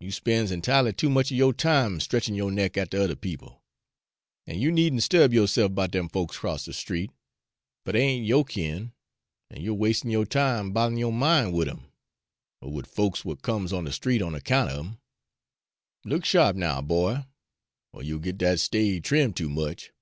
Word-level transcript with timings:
You 0.00 0.10
spen's 0.10 0.50
enti'ely 0.50 0.96
too 0.96 1.08
much 1.08 1.30
er 1.30 1.36
yo' 1.36 1.52
time 1.52 2.00
stretchin' 2.00 2.34
yo' 2.34 2.48
neck 2.48 2.76
atter 2.76 3.00
other 3.02 3.14
people. 3.14 3.62
An' 4.48 4.58
you 4.58 4.72
need 4.72 4.92
n' 4.92 4.98
'sturb 4.98 5.32
yo'se'f 5.32 5.72
'bout 5.76 5.92
dem 5.92 6.08
folks 6.08 6.38
'cross 6.38 6.64
de 6.64 6.72
street, 6.72 7.12
fer 7.86 7.92
dey 7.92 8.00
ain't 8.00 8.26
yo' 8.26 8.42
kin', 8.42 8.90
an' 9.48 9.62
you're 9.62 9.74
wastin' 9.74 10.10
yo' 10.10 10.24
time 10.24 10.72
both'in' 10.72 10.96
yo' 10.98 11.12
min' 11.12 11.52
wid 11.52 11.68
'em, 11.68 11.84
er 12.64 12.68
wid 12.68 12.88
folks 12.88 13.20
w'at 13.20 13.42
comes 13.42 13.72
on 13.72 13.84
de 13.84 13.92
street 13.92 14.22
on 14.22 14.34
account 14.34 14.70
of 14.70 14.84
'em. 14.86 14.98
Look 16.04 16.24
sha'p 16.24 16.56
now, 16.56 16.82
boy, 16.82 17.26
er 17.96 18.02
you'll 18.02 18.18
git 18.18 18.38
dat 18.38 18.58
stave 18.58 19.02
trim' 19.04 19.32
too 19.32 19.48
much." 19.48 19.92